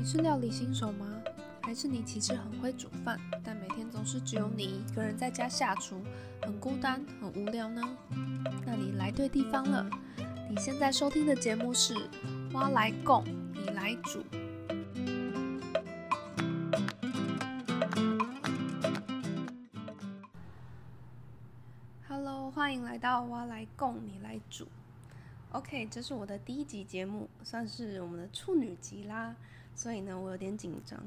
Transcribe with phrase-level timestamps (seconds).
[0.00, 1.06] 你是料理新手吗？
[1.60, 6.00] 还是你其实很会煮饭，但每天总是只有你一个人在家下厨，
[6.40, 7.82] 很孤单、很无聊呢？
[8.64, 9.90] 那你来对地方了。
[10.48, 11.92] 你现在收听的节目是
[12.54, 14.20] 《蛙来供，你来煮》。
[22.08, 24.64] Hello，欢迎来到《蛙来供，你来煮》。
[25.52, 29.36] OK，这是我的第一集节目，算是我们的处女集啦，
[29.74, 31.00] 所以呢，我有点紧张。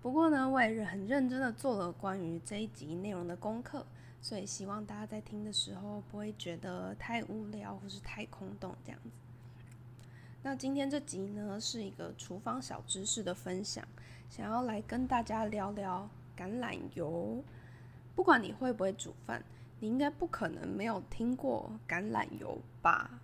[0.00, 3.86] 不过呢，我也很认真的做了关于这一集内容的功课，
[4.20, 9.10] 所以希望大家在听的时候不会觉得太无聊或是太空洞这样子。
[10.42, 13.86] 那今天这集呢，是一个厨房小知识的分享，
[14.28, 17.42] 想要来跟大家聊聊橄榄油。
[18.16, 19.44] 不管你会不会煮饭，
[19.78, 23.20] 你应该不可能没有听过橄榄油吧？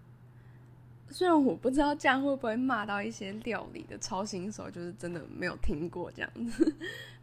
[1.10, 6.76] 虽然我不知道这样会不会骂到一些料理的超新手，就是真的没有听过这样子。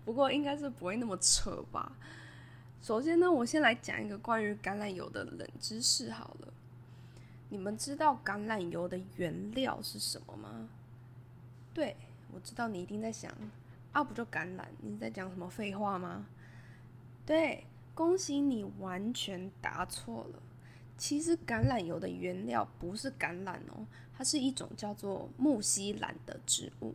[0.03, 1.91] 不过应该是不会那么扯吧。
[2.81, 6.53] 首先呢，我先来讲一个关于橄榄油的冷知识好了。
[7.49, 10.67] 你们知道橄榄油的原料是什么吗？
[11.73, 11.95] 对，
[12.33, 13.31] 我知道你一定在想，
[13.91, 14.65] 啊不就橄榄？
[14.81, 16.25] 你在讲什么废话吗？
[17.25, 20.39] 对，恭喜你完全答错了。
[20.97, 23.85] 其实橄榄油的原料不是橄榄哦，
[24.17, 26.93] 它是一种叫做木犀兰的植物。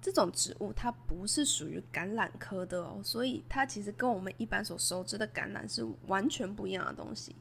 [0.00, 7.34] 这种植物它不是属于橄榄科的哦，所以它其实跟我们一般所熟知的橄榄是完全不一样的东西。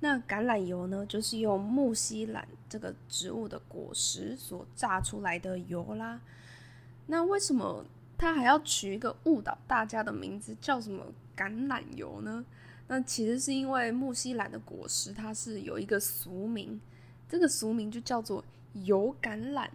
[0.00, 6.20] 那橄榄油呢，就是用木犀兰这个植物的果实所榨出来的油啦。
[7.06, 7.84] 那为什么
[8.18, 12.44] 它还要取一个误导大家的名字，叫什么橄榄油呢？
[12.88, 16.80] 那其实是因为木西兰的果实，它是有一个俗名，
[17.28, 19.68] 这个俗名就叫做油橄榄，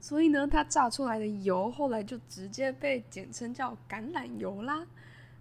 [0.00, 4.84] 所以呢，它榨出来的油后来就直接被简称叫橄榄油啦。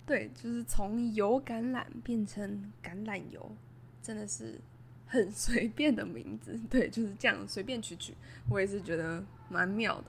[0.06, 3.56] 对，就是从油橄榄变成橄榄油，
[4.04, 4.62] 真的是
[5.08, 6.60] 很随便的名字。
[6.70, 8.14] 对，就是这样随便取取，
[8.52, 10.06] 我也是觉得蛮妙的。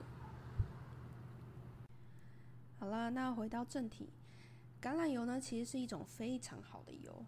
[2.79, 4.07] 好啦，那回到正题。
[4.81, 7.25] 橄榄油呢，其实是一种非常好的油。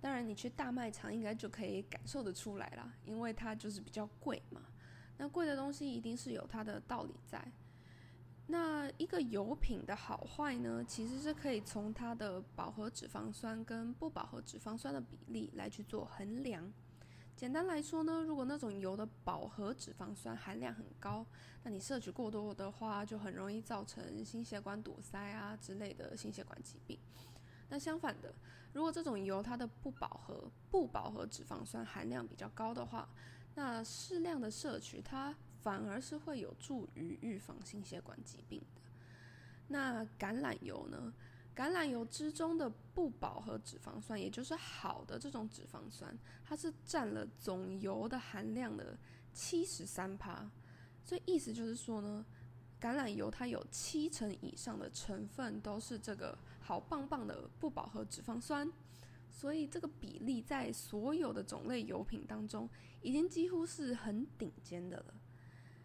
[0.00, 4.62] 当然，你去大卖场应该就可以感受得出来啦，因为它就是比较贵嘛。
[5.16, 7.52] 那贵的东西一定是有它的道理在。
[8.48, 16.72] 那一个油品的好坏呢，其实是可以从它的饱和脂肪酸跟不饱和脂肪酸的比例来去做衡量。
[17.36, 21.26] 简单来说呢，如果那种油的饱和脂肪酸含量很高，
[21.64, 26.96] 那你摄取过多的话，就很容易造成心血管堵塞啊之类的心血管疾病。
[27.68, 28.32] 那相反的，
[28.72, 33.08] 如果这种油它的不饱和不饱和脂肪酸含量比较高的话，
[33.56, 38.80] 那适量的摄取它反而是会有助于预防心血管疾病的。
[39.66, 41.12] 那橄榄油呢？
[41.54, 48.96] 橄榄油之中的不饱和脂肪酸，也就是好的这种脂肪酸，它是占了总油的含量的
[49.34, 50.50] 七十三趴。
[51.04, 52.24] 所以意思就是说呢，
[52.80, 58.70] 橄榄油它有七成以上的成分都是这个好棒棒的不饱和脂肪酸。
[59.28, 62.68] 所以这个比例在所有的种类油品当中，
[63.02, 65.14] 已经几乎是很顶尖的了。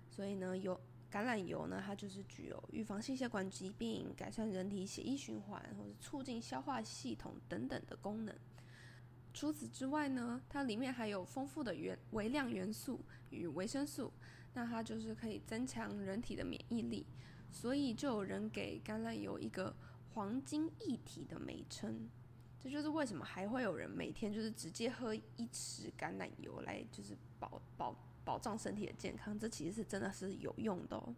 [0.10, 0.80] 所以呢，有。
[1.12, 8.36] 橄榄油呢，它就是具有预防心血管疾病、改善人体血液循环或者促进消化系统等等的功能。
[9.34, 14.12] 除此之外呢，它里面还有丰富的元微量元素与维生素，
[14.54, 17.06] 那它就是可以增强人体的免疫力。
[17.50, 19.74] 所以就有人给橄榄油一个
[20.14, 22.10] “黄金一体”的美称。
[22.60, 27.96] 这就是为什么还会有人每天就是直接喝一匙橄榄油来就是保保。
[28.28, 31.16] 保障身体的健康，这其实是真的是有用的哦。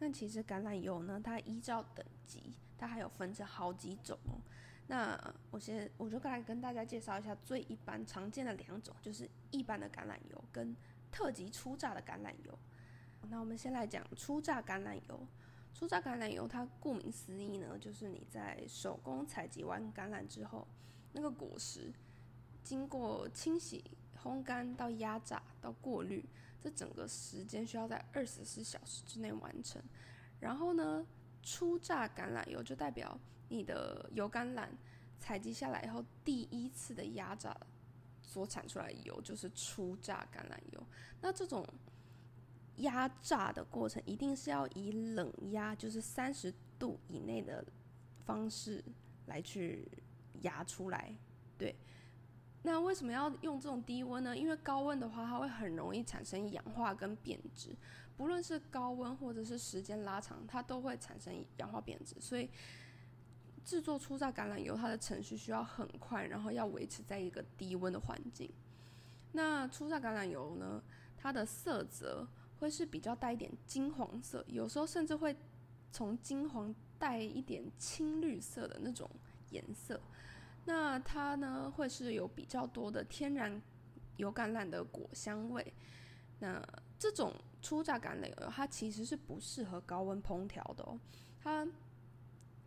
[0.00, 4.42] 那其实橄榄油呢，它依照等级，它还有分成好几种哦。
[4.88, 5.16] 那
[5.52, 10.74] 我先我就来跟大家介绍一下最一般常见的两种，就是一般的橄榄油跟
[11.12, 12.58] 特级初榨的橄榄油。
[13.28, 15.26] 那我们先来讲初榨橄榄油。
[15.72, 20.66] 初榨橄榄油它顾名思义呢，就是你在手工采集完橄榄之后，
[21.12, 21.92] 那个果实
[22.64, 23.84] 经过清洗。
[24.26, 26.24] 烘干到压榨到过滤，
[26.60, 29.82] 这整个时间需要在二十四小时之内完成。
[30.40, 31.06] 然后呢，
[31.42, 33.18] 初榨橄榄油就代表
[33.48, 34.68] 你的油橄榄
[35.18, 37.56] 采集下来以后，第一次的压榨
[38.20, 40.86] 所产出来的油就是初榨橄榄油。
[41.20, 41.66] 那这种
[42.76, 47.64] 压榨的过程一定是要以冷压，就是三十度以内的
[48.24, 48.84] 方式
[49.26, 49.88] 来去
[50.42, 51.16] 压出来，
[51.56, 51.74] 对。
[52.66, 54.36] 那为什么要用这种低温呢？
[54.36, 57.70] 因为高温的话，它会很容易产生氧化跟变质。
[58.16, 62.16] 不论是高温或者是时间拉长，它都会产生氧化变质。
[62.18, 62.50] 所以
[63.64, 68.50] 制作初榨橄榄油，它的程序需要很快，然后要维持在一个低温的环境。
[69.30, 70.82] 那初榨橄榄油呢，
[71.16, 72.26] 它的色泽
[72.58, 75.36] 会是比较带一点金黄色，有时候甚至会
[75.92, 79.08] 从金黄带一点青绿色的那种
[79.50, 80.00] 颜色。
[80.68, 83.62] 那它呢，会是有比较多的天然
[84.16, 85.72] 油橄榄的果香味。
[86.40, 86.60] 那
[86.98, 87.32] 这种
[87.62, 90.98] 初榨橄榄油，它其实是不适合高温烹调的哦。
[91.40, 91.64] 它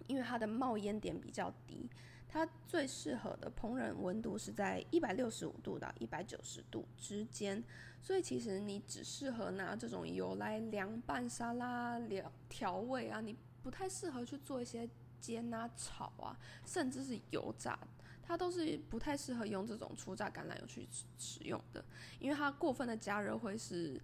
[0.08, 1.90] 因为它的冒烟点比较低，
[2.26, 7.62] 它最适合的烹饪温度是在一百六十五度到一百九十度之间。
[8.02, 14.90] 所以其实你只适合拿这种油来凉拌沙拉、调调味啊，你不太适合去做一些。
[15.20, 17.78] 煎啊、炒啊，甚至是油炸，
[18.24, 20.88] 它都是不太适合用这种初榨橄榄油去
[21.18, 21.84] 使用的，
[22.20, 24.02] 因为它过分的加热会是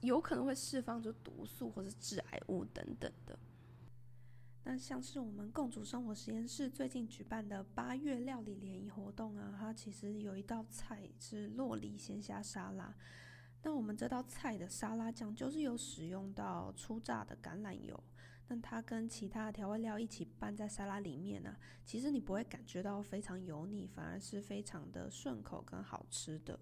[0.00, 3.38] 有可能会释放出毒素或是致癌物等等的。
[4.66, 12.94] 那像是我们共煮生活实验室最近举办的八月料理联谊活动啊，它其实有一道菜是洛梨鲜虾沙拉，
[13.62, 18.02] 那我们这道菜的沙拉酱就是有使用到初榨的橄榄油。
[18.48, 26.58] 那它跟其他的调味料一起拌在沙拉里面呢，其实你不会感觉到非常油腻，反而是非常的顺口跟好吃的。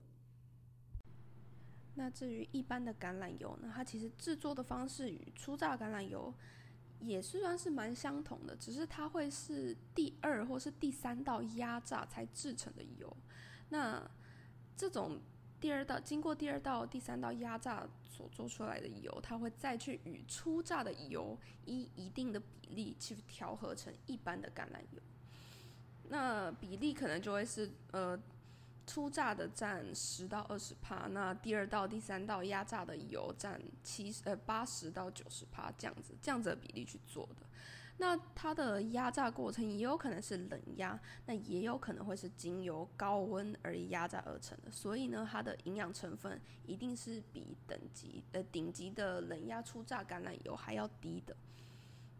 [1.95, 6.33] 那至于一般的橄榄油呢，它其实制作的方式与初榨橄榄油
[7.01, 13.17] 也是算是蛮相同的，只是它会是第二或是第三道压榨才制成的油。
[13.71, 14.11] 那
[14.77, 15.21] 这种。
[15.63, 25.01] 第二道经过第二道、第三道压榨所做出来的油，它会再去与初榨的油以一定的比例去调和成一般的橄榄油。
[26.09, 28.21] 那比例可能就会是呃，
[28.87, 37.47] 初榨的占十到二十帕，那第二道、第三道压榨的油占七十呃八十到九十帕这样子，这样子的比例去做的。
[37.99, 51.37] 那它的压榨过程也有可能是冷压，那也有可能会是经由高温而压榨而成的，所以呢，它的营养成分一定是比等级呃顶级的冷压初榨橄榄油还要低的。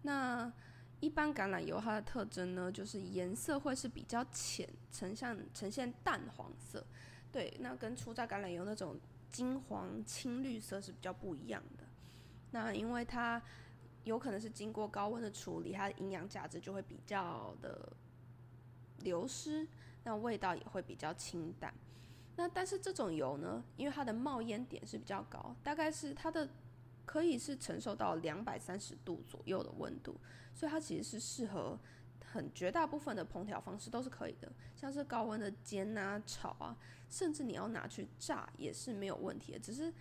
[0.03, 0.53] 那
[1.03, 6.87] 一般橄榄油它的特征呢，就是颜色会是比较浅，呈现呈现淡黄色，
[7.33, 8.97] 对，那跟初榨橄榄油那种
[9.29, 11.85] 金黄青绿色是比较不一样的。
[12.53, 13.43] 那因为它
[14.05, 17.93] 有可能是经过高温的处理，它的营养价值就会比较的
[19.01, 19.67] 流失，
[20.05, 21.75] 那味道也会比较清淡。
[22.37, 26.49] 那但是这种油呢，因为它的冒烟点是比较高，大概是它的
[27.05, 30.21] 可以是承受到两百三十度左右的温度，
[30.55, 31.79] 所以它其实是适合
[32.25, 36.77] 很绝大部分的烹调方式都是可以的，像是高温的煎啊、炒啊，
[37.09, 39.59] 甚至你要拿去炸也是没有问题的。
[39.59, 39.93] 只是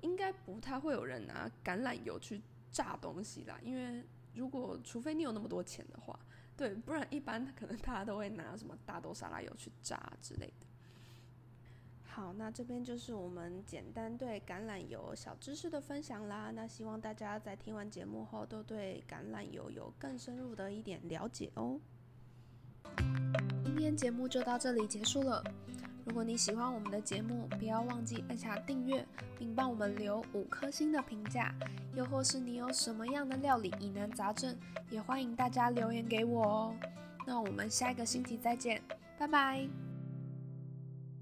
[0.00, 2.42] 应该不太会有人拿橄榄油去。
[2.74, 4.04] 炸东西啦，因为
[4.34, 6.18] 如果除非你有那么多钱的话，
[6.56, 10.66] 对，不然一般可能大家都会拿什么大豆沙拉油去炸之类的。
[12.14, 16.52] 好，那这边就是我们简单对橄榄油小知识的分享啦。
[16.54, 21.80] 那希望大家在听完节目后都对橄榄油有更深入的一点了解哦。
[23.64, 25.42] 今天节目就到这里结束了。
[26.04, 29.04] 如果你喜欢我们的节目，不要忘记按下订阅，
[29.36, 31.52] 并帮我们留五颗星的评价。
[31.96, 34.56] 又或是你有什么样的料理疑难杂症，
[34.88, 36.76] 也欢迎大家留言给我哦。
[37.26, 38.80] 那我们下一个星期再见，
[39.18, 39.93] 拜拜。